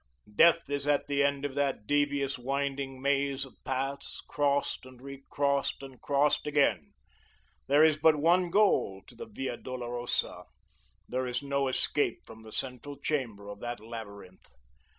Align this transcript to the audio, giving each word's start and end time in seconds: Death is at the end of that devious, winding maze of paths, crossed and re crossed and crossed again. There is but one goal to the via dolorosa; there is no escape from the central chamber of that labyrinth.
Death 0.35 0.67
is 0.67 0.87
at 0.87 1.05
the 1.05 1.21
end 1.23 1.45
of 1.45 1.53
that 1.53 1.85
devious, 1.85 2.39
winding 2.39 2.99
maze 3.03 3.45
of 3.45 3.53
paths, 3.63 4.21
crossed 4.27 4.83
and 4.83 4.99
re 4.99 5.23
crossed 5.29 5.83
and 5.83 6.01
crossed 6.01 6.47
again. 6.47 6.93
There 7.67 7.83
is 7.83 7.97
but 7.99 8.15
one 8.15 8.49
goal 8.49 9.03
to 9.05 9.13
the 9.13 9.27
via 9.27 9.57
dolorosa; 9.57 10.45
there 11.07 11.27
is 11.27 11.43
no 11.43 11.67
escape 11.67 12.25
from 12.25 12.41
the 12.41 12.51
central 12.51 12.97
chamber 12.97 13.47
of 13.47 13.59
that 13.59 13.79
labyrinth. 13.79 14.47